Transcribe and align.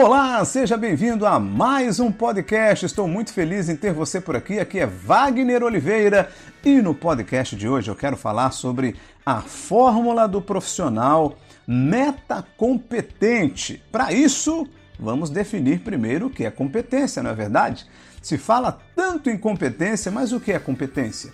Olá, 0.00 0.44
seja 0.44 0.76
bem-vindo 0.76 1.26
a 1.26 1.40
mais 1.40 1.98
um 1.98 2.12
podcast. 2.12 2.86
Estou 2.86 3.08
muito 3.08 3.32
feliz 3.32 3.68
em 3.68 3.74
ter 3.74 3.92
você 3.92 4.20
por 4.20 4.36
aqui. 4.36 4.60
Aqui 4.60 4.78
é 4.78 4.86
Wagner 4.86 5.64
Oliveira 5.64 6.30
e 6.64 6.80
no 6.80 6.94
podcast 6.94 7.56
de 7.56 7.68
hoje 7.68 7.90
eu 7.90 7.96
quero 7.96 8.16
falar 8.16 8.52
sobre 8.52 8.94
a 9.26 9.40
fórmula 9.40 10.28
do 10.28 10.40
profissional 10.40 11.36
metacompetente. 11.66 13.82
Para 13.90 14.12
isso, 14.12 14.68
vamos 15.00 15.30
definir 15.30 15.80
primeiro 15.80 16.26
o 16.26 16.30
que 16.30 16.44
é 16.44 16.50
competência, 16.52 17.20
não 17.20 17.30
é 17.30 17.34
verdade? 17.34 17.84
Se 18.22 18.38
fala 18.38 18.78
tanto 18.94 19.28
em 19.28 19.36
competência, 19.36 20.12
mas 20.12 20.32
o 20.32 20.38
que 20.38 20.52
é 20.52 20.60
competência? 20.60 21.32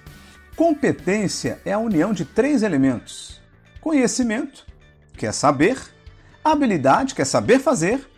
Competência 0.57 1.61
é 1.67 1.73
a 1.75 1.79
união 1.79 2.15
de 2.15 2.25
três 2.25 2.63
elementos: 2.63 3.43
conhecimento, 3.83 4.65
que 5.19 5.27
é 5.27 5.33
saber, 5.33 5.79
habilidade, 6.43 7.15
que 7.15 7.21
é 7.21 7.27
saber 7.27 7.59
fazer, 7.59 8.14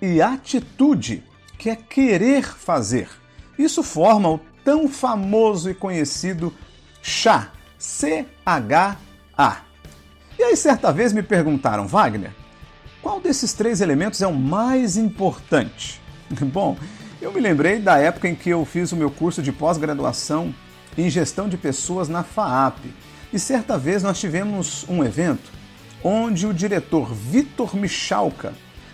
e 0.00 0.20
atitude, 0.20 1.22
que 1.58 1.70
é 1.70 1.76
querer 1.76 2.44
fazer. 2.44 3.08
Isso 3.58 3.82
forma 3.82 4.28
o 4.30 4.40
tão 4.64 4.88
famoso 4.88 5.70
e 5.70 5.74
conhecido 5.74 6.52
chá, 7.00 7.52
C-H-A. 7.78 9.56
E 10.38 10.42
aí, 10.42 10.56
certa 10.56 10.92
vez 10.92 11.12
me 11.12 11.22
perguntaram, 11.22 11.86
Wagner, 11.86 12.32
qual 13.00 13.20
desses 13.20 13.52
três 13.52 13.80
elementos 13.80 14.20
é 14.20 14.26
o 14.26 14.34
mais 14.34 14.96
importante? 14.96 16.00
Bom, 16.52 16.76
eu 17.22 17.32
me 17.32 17.40
lembrei 17.40 17.78
da 17.78 17.96
época 17.98 18.28
em 18.28 18.34
que 18.34 18.50
eu 18.50 18.64
fiz 18.64 18.92
o 18.92 18.96
meu 18.96 19.10
curso 19.10 19.42
de 19.42 19.52
pós-graduação 19.52 20.54
em 20.98 21.08
gestão 21.08 21.48
de 21.48 21.56
pessoas 21.56 22.08
na 22.08 22.22
FAAP. 22.22 22.78
E 23.32 23.38
certa 23.38 23.78
vez 23.78 24.02
nós 24.02 24.18
tivemos 24.18 24.84
um 24.88 25.04
evento 25.04 25.50
onde 26.02 26.46
o 26.46 26.54
diretor 26.54 27.12
Vitor 27.12 27.74
Michalka 27.76 28.52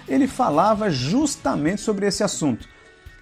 ele 0.08 0.27
falava 0.27 0.91
justamente 0.91 1.81
sobre 1.81 2.06
esse 2.06 2.22
assunto. 2.22 2.69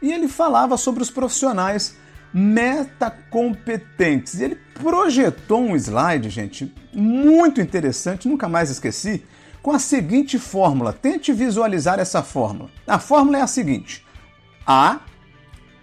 E 0.02 0.12
ele 0.12 0.28
falava 0.28 0.76
sobre 0.76 1.02
os 1.02 1.10
profissionais 1.10 1.96
metacompetentes. 2.32 4.40
E 4.40 4.44
ele 4.44 4.58
projetou 4.74 5.60
um 5.60 5.76
slide, 5.76 6.30
gente, 6.30 6.72
muito 6.92 7.60
interessante, 7.60 8.28
nunca 8.28 8.48
mais 8.48 8.70
esqueci, 8.70 9.24
com 9.62 9.72
a 9.72 9.78
seguinte 9.78 10.38
fórmula. 10.38 10.92
Tente 10.92 11.32
visualizar 11.32 11.98
essa 11.98 12.22
fórmula. 12.22 12.70
A 12.86 12.98
fórmula 12.98 13.38
é 13.38 13.42
a 13.42 13.46
seguinte: 13.46 14.04
A 14.66 15.00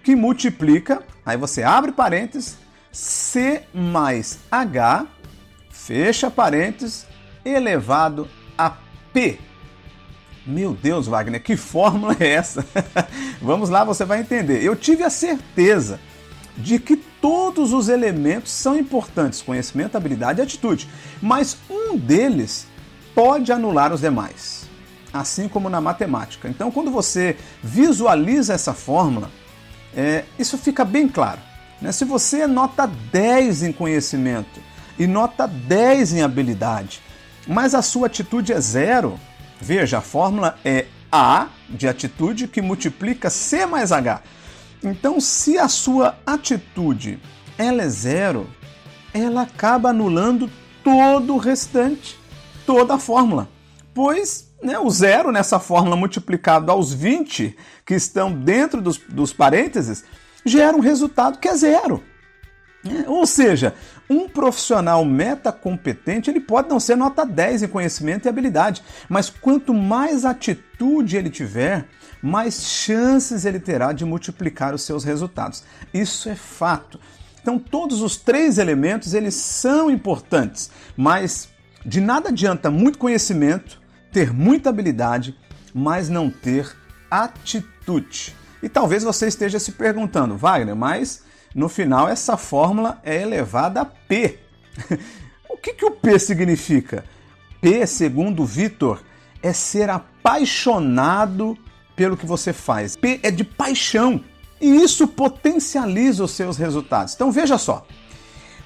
que 0.04 0.16
multiplica, 0.16 1.04
aí 1.26 1.38
você 1.38 1.64
abre 1.64 1.92
parênteses, 1.92 2.58
C 2.92 3.64
mais 3.74 4.40
H, 4.50 5.06
fecha 5.70 6.32
parênteses, 6.32 7.06
elevado 7.44 8.30
a 8.58 8.72
P. 9.12 9.38
Meu 10.48 10.74
Deus, 10.74 11.08
Wagner, 11.08 11.44
que 11.44 11.58
fórmula 11.58 12.16
é 12.18 12.30
essa? 12.30 12.66
Vamos 13.42 13.70
lá, 13.70 13.84
você 13.84 14.06
vai 14.06 14.22
entender. 14.22 14.64
Eu 14.64 14.78
tive 14.78 15.04
a 15.04 15.10
certeza 15.10 16.00
de 16.56 16.80
que 16.80 16.96
todos 16.96 17.74
os 17.74 17.90
elementos 17.90 18.54
são 18.54 18.78
importantes: 18.78 19.42
conhecimento, 19.42 19.98
habilidade 19.98 20.40
e 20.40 20.44
atitude. 20.44 20.88
Mas 21.22 21.58
um 21.70 21.98
deles 21.98 22.66
pode 23.14 23.52
anular 23.52 23.92
os 23.92 24.00
demais, 24.00 24.70
assim 25.12 25.50
como 25.50 25.70
na 25.70 25.82
matemática. 25.82 26.48
Então, 26.48 26.72
quando 26.72 26.92
você 26.92 27.36
visualiza 27.62 28.54
essa 28.54 28.74
fórmula, 28.74 29.30
é, 29.94 30.24
isso 30.40 30.58
fica 30.58 30.86
bem 30.86 31.10
claro. 31.10 31.42
Né? 31.82 31.92
Se 31.92 32.06
você 32.06 32.48
nota 32.48 32.88
10 33.12 33.64
em 33.64 33.74
conhecimento 33.74 34.62
e 34.98 35.06
nota 35.06 35.46
10 35.46 36.14
em 36.14 36.22
habilidade, 36.22 37.02
mas 37.46 37.76
a 37.76 37.82
sua 37.82 38.08
atitude 38.08 38.54
é 38.54 38.62
zero, 38.62 39.20
Veja, 39.60 40.00
a 40.00 40.02
fórmula 40.02 40.58
é 40.64 40.86
A 41.12 41.48
de 41.70 41.88
atitude 41.88 42.48
que 42.48 42.62
multiplica 42.62 43.30
C 43.30 43.66
mais 43.66 43.92
H. 43.92 44.22
Então, 44.84 45.20
se 45.20 45.58
a 45.58 45.68
sua 45.68 46.18
atitude 46.26 47.20
ela 47.58 47.82
é 47.82 47.90
zero, 47.90 48.48
ela 49.14 49.42
acaba 49.42 49.90
anulando 49.90 50.50
todo 50.84 51.34
o 51.34 51.38
restante, 51.38 52.18
toda 52.66 52.94
a 52.94 53.00
fórmula. 53.00 53.50
Pois 53.94 54.48
né, 54.62 54.78
o 54.80 54.90
zero 54.90 55.32
nessa 55.32 55.60
fórmula 55.60 55.96
multiplicado 55.96 56.72
aos 56.72 56.94
20 56.94 57.56
que 57.86 57.94
estão 57.94 58.32
dentro 58.32 58.82
dos, 58.82 58.98
dos 58.98 59.34
parênteses 59.34 60.04
gera 60.46 60.76
um 60.76 60.80
resultado 60.80 61.40
que 61.40 61.48
é 61.48 61.56
zero. 61.56 62.04
É, 62.90 63.10
ou 63.10 63.26
seja, 63.26 63.74
um 64.10 64.28
profissional 64.28 65.04
metacompetente, 65.04 66.30
ele 66.30 66.40
pode 66.40 66.70
não 66.70 66.80
ser 66.80 66.96
nota 66.96 67.26
10 67.26 67.64
em 67.64 67.68
conhecimento 67.68 68.26
e 68.26 68.30
habilidade, 68.30 68.84
mas 69.10 69.30
quanto 69.30 69.74
mais 69.74 70.26
atitude 70.26 71.18
ele 71.18 71.30
tiver, 71.30 71.88
mais 72.22 72.64
chances 72.64 73.46
ele 73.46 73.60
terá 73.60 73.92
de 73.92 74.06
multiplicar 74.06 74.74
os 74.74 74.84
seus 74.84 75.04
resultados. 75.04 75.64
Isso 75.94 76.30
é 76.30 76.36
fato. 76.36 77.00
Então, 77.42 77.58
todos 77.58 78.02
os 78.02 78.18
três 78.18 78.58
elementos, 78.58 79.14
eles 79.14 79.34
são 79.34 79.90
importantes, 79.90 80.70
mas 80.96 81.50
de 81.86 82.02
nada 82.02 82.30
adianta 82.30 82.70
muito 82.70 82.98
conhecimento, 82.98 83.82
ter 84.12 84.34
muita 84.34 84.70
habilidade, 84.70 85.38
mas 85.74 86.10
não 86.10 86.30
ter 86.30 86.76
atitude. 87.10 88.36
E 88.62 88.68
talvez 88.68 89.04
você 89.04 89.28
esteja 89.28 89.60
se 89.60 89.72
perguntando, 89.74 90.36
Wagner, 90.36 90.76
mas 90.76 91.24
no 91.54 91.70
final, 91.70 92.08
essa 92.08 92.38
fórmula 92.38 93.00
é 93.04 93.22
elevada 93.22 93.82
a 93.82 93.86
P. 93.86 94.40
o 95.50 95.58
que, 95.58 95.74
que 95.74 95.86
o 95.86 95.92
P 95.92 96.20
significa? 96.20 97.04
P, 97.62 97.86
segundo 97.88 98.46
Vitor, 98.46 99.02
é 99.42 99.54
ser 99.54 99.90
apaixonado 99.90 101.58
pelo 101.96 102.16
que 102.16 102.26
você 102.26 102.54
faz. 102.54 102.96
P 102.96 103.20
é 103.24 103.32
de 103.32 103.44
paixão. 103.44 104.24
E 104.60 104.68
isso 104.68 105.08
potencializa 105.08 106.24
os 106.24 106.32
seus 106.32 106.58
resultados. 106.58 107.14
Então 107.14 107.32
veja 107.32 107.58
só. 107.58 107.86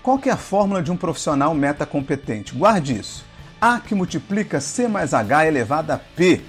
Qual 0.02 0.18
que 0.18 0.30
é 0.30 0.31
a 0.31 0.38
fórmula 0.38 0.81
de 0.81 0.92
um 0.92 0.98
profissional 0.98 1.53
metacompetente? 1.53 2.56
Guarde 2.56 3.00
isso. 3.00 3.24
A 3.59 3.80
que 3.80 3.94
multiplica 3.94 4.59
C 4.59 4.88
mais 4.88 5.13
H 5.13 5.46
elevado 5.46 5.92
a 5.92 5.98
P. 5.98 6.42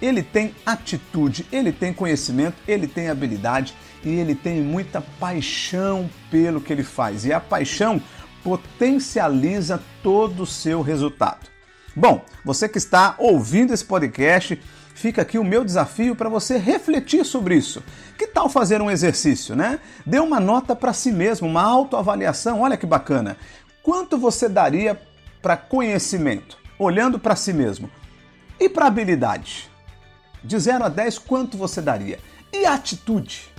Ele 0.00 0.22
tem 0.22 0.54
atitude, 0.64 1.46
ele 1.52 1.72
tem 1.72 1.92
conhecimento, 1.92 2.56
ele 2.66 2.86
tem 2.86 3.08
habilidade, 3.08 3.74
ele 4.08 4.34
tem 4.34 4.60
muita 4.60 5.00
paixão 5.00 6.10
pelo 6.30 6.60
que 6.60 6.72
ele 6.72 6.84
faz. 6.84 7.24
E 7.24 7.32
a 7.32 7.40
paixão 7.40 8.00
potencializa 8.42 9.82
todo 10.02 10.42
o 10.42 10.46
seu 10.46 10.82
resultado. 10.82 11.48
Bom, 11.96 12.24
você 12.44 12.68
que 12.68 12.78
está 12.78 13.14
ouvindo 13.18 13.72
esse 13.72 13.84
podcast, 13.84 14.60
fica 14.94 15.22
aqui 15.22 15.38
o 15.38 15.44
meu 15.44 15.64
desafio 15.64 16.14
para 16.14 16.28
você 16.28 16.58
refletir 16.58 17.24
sobre 17.24 17.56
isso. 17.56 17.82
Que 18.18 18.26
tal 18.26 18.48
fazer 18.48 18.82
um 18.82 18.90
exercício, 18.90 19.56
né? 19.56 19.80
Dê 20.04 20.18
uma 20.18 20.38
nota 20.38 20.76
para 20.76 20.92
si 20.92 21.10
mesmo, 21.10 21.48
uma 21.48 21.62
autoavaliação. 21.62 22.60
Olha 22.60 22.76
que 22.76 22.86
bacana. 22.86 23.36
Quanto 23.82 24.18
você 24.18 24.48
daria 24.48 25.00
para 25.40 25.56
conhecimento, 25.56 26.58
olhando 26.78 27.18
para 27.18 27.36
si 27.36 27.52
mesmo? 27.52 27.90
E 28.58 28.68
para 28.68 28.86
habilidade? 28.86 29.70
De 30.42 30.58
0 30.58 30.84
a 30.84 30.88
10, 30.88 31.18
quanto 31.18 31.56
você 31.56 31.80
daria? 31.80 32.18
E 32.52 32.66
atitude? 32.66 33.53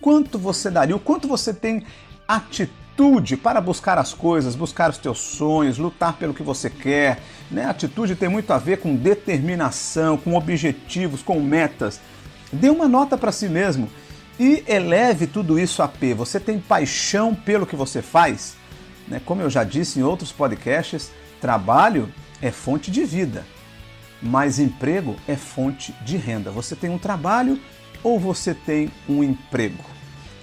Quanto 0.00 0.38
você 0.38 0.70
daria, 0.70 0.96
o 0.96 1.00
quanto 1.00 1.28
você 1.28 1.52
tem 1.52 1.84
atitude 2.26 3.36
para 3.36 3.60
buscar 3.60 3.98
as 3.98 4.14
coisas, 4.14 4.54
buscar 4.54 4.90
os 4.90 4.98
teus 4.98 5.18
sonhos, 5.18 5.78
lutar 5.78 6.14
pelo 6.14 6.34
que 6.34 6.42
você 6.42 6.70
quer. 6.70 7.20
Né? 7.50 7.64
Atitude 7.64 8.14
tem 8.14 8.28
muito 8.28 8.52
a 8.52 8.58
ver 8.58 8.78
com 8.78 8.94
determinação, 8.94 10.16
com 10.16 10.34
objetivos, 10.34 11.22
com 11.22 11.40
metas. 11.40 12.00
Dê 12.52 12.68
uma 12.68 12.88
nota 12.88 13.16
para 13.16 13.32
si 13.32 13.48
mesmo 13.48 13.88
e 14.38 14.64
eleve 14.66 15.26
tudo 15.26 15.58
isso 15.58 15.82
a 15.82 15.88
P. 15.88 16.14
Você 16.14 16.38
tem 16.40 16.58
paixão 16.58 17.34
pelo 17.34 17.66
que 17.66 17.76
você 17.76 18.00
faz? 18.00 18.56
Né? 19.08 19.20
Como 19.24 19.42
eu 19.42 19.50
já 19.50 19.64
disse 19.64 19.98
em 19.98 20.02
outros 20.02 20.32
podcasts, 20.32 21.10
trabalho 21.40 22.12
é 22.40 22.50
fonte 22.50 22.90
de 22.90 23.04
vida, 23.04 23.44
mas 24.22 24.58
emprego 24.58 25.16
é 25.26 25.36
fonte 25.36 25.92
de 26.02 26.16
renda. 26.16 26.50
Você 26.50 26.76
tem 26.76 26.90
um 26.90 26.98
trabalho 26.98 27.58
ou 28.02 28.18
você 28.18 28.54
tem 28.54 28.90
um 29.08 29.22
emprego? 29.22 29.84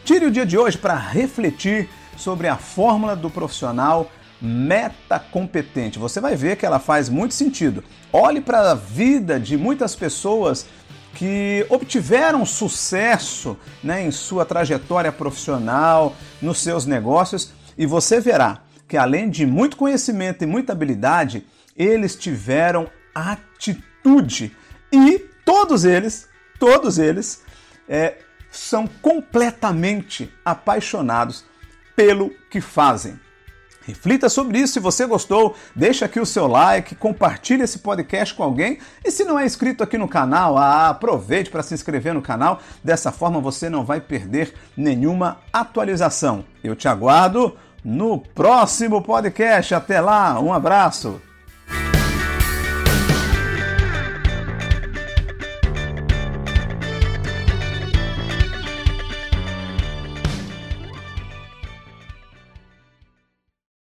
Tire 0.08 0.26
o 0.26 0.32
dia 0.32 0.46
de 0.46 0.58
hoje 0.58 0.78
para 0.78 0.96
refletir 0.96 1.90
sobre 2.16 2.48
a 2.48 2.56
fórmula 2.56 3.14
do 3.14 3.30
profissional 3.30 4.10
metacompetente. 4.42 6.00
Você 6.00 6.22
vai 6.22 6.34
ver 6.34 6.56
que 6.56 6.66
ela 6.66 6.80
faz 6.80 7.10
muito 7.10 7.34
sentido. 7.34 7.84
Olhe 8.14 8.40
para 8.40 8.72
a 8.72 8.74
vida 8.74 9.38
de 9.38 9.58
muitas 9.58 9.98
pessoas 9.98 10.66
que 11.14 11.66
obtiveram 11.68 12.46
sucesso 12.46 13.58
né, 13.84 14.02
em 14.02 14.10
sua 14.10 14.46
trajetória 14.46 15.12
profissional, 15.12 16.16
nos 16.42 16.60
seus 16.60 16.86
negócios, 16.86 17.52
e 17.78 17.86
você 17.86 18.22
verá 18.22 18.62
que 18.88 18.96
além 18.96 19.30
de 19.30 19.46
muito 19.46 19.76
conhecimento 19.76 20.42
e 20.42 20.48
muita 20.48 20.72
habilidade, 20.72 21.46
eles 21.76 22.16
tiveram 22.16 22.90
atitude 23.14 24.56
e 24.90 25.20
todos 25.44 25.84
eles, 25.84 26.30
todos 26.58 26.98
eles 26.98 27.44
é, 27.90 28.20
são 28.58 28.88
completamente 28.88 30.32
apaixonados 30.44 31.46
pelo 31.96 32.30
que 32.50 32.60
fazem. 32.60 33.20
Reflita 33.84 34.28
sobre 34.28 34.60
isso 34.60 34.74
se 34.74 34.80
você 34.82 35.06
gostou, 35.06 35.56
deixa 35.74 36.06
aqui 36.06 36.20
o 36.20 36.26
seu 36.26 36.46
like, 36.46 36.94
compartilhe 36.94 37.64
esse 37.64 37.80
podcast 37.80 38.36
com 38.36 38.44
alguém 38.44 38.80
e 39.06 39.10
se 39.10 39.24
não 39.24 39.40
é 39.40 39.46
inscrito 39.46 39.82
aqui 39.82 39.98
no 39.98 40.10
canal, 40.10 40.58
ah, 40.58 40.90
aproveite 40.90 41.50
para 41.50 41.64
se 41.64 41.74
inscrever 41.74 42.14
no 42.14 42.22
canal, 42.22 42.60
dessa 42.84 43.14
forma 43.14 43.40
você 43.40 43.70
não 43.70 43.86
vai 43.86 44.02
perder 44.02 44.54
nenhuma 44.76 45.38
atualização. 45.54 46.44
Eu 46.62 46.76
te 46.76 46.90
aguardo 46.90 47.56
no 47.82 48.20
próximo 48.20 49.02
podcast. 49.02 49.74
Até 49.74 50.02
lá, 50.02 50.38
um 50.38 50.52
abraço. 50.52 51.22